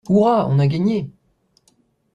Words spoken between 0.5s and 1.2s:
a gagné!